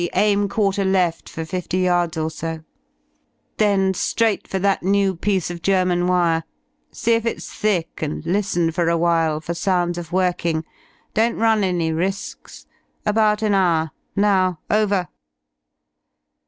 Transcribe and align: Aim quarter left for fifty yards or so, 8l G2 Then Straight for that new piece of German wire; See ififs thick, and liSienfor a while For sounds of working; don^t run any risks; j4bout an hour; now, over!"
Aim 0.15 0.49
quarter 0.49 0.83
left 0.83 1.29
for 1.29 1.45
fifty 1.45 1.77
yards 1.77 2.17
or 2.17 2.31
so, 2.31 2.47
8l 2.55 2.57
G2 2.57 2.63
Then 3.57 3.93
Straight 3.93 4.47
for 4.47 4.57
that 4.57 4.81
new 4.81 5.15
piece 5.15 5.51
of 5.51 5.61
German 5.61 6.07
wire; 6.07 6.43
See 6.91 7.11
ififs 7.19 7.43
thick, 7.55 8.01
and 8.01 8.23
liSienfor 8.23 8.91
a 8.91 8.97
while 8.97 9.39
For 9.41 9.53
sounds 9.53 9.99
of 9.99 10.11
working; 10.11 10.65
don^t 11.13 11.39
run 11.39 11.63
any 11.63 11.91
risks; 11.93 12.65
j4bout 13.05 13.43
an 13.43 13.53
hour; 13.53 13.91
now, 14.15 14.57
over!" 14.71 15.07